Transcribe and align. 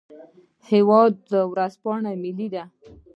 هیواد 0.69 1.15
ورځپاڼه 1.51 2.11
ملي 2.23 2.47
ده 2.53 2.63